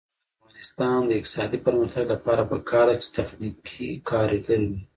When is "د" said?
0.03-0.03, 1.05-1.11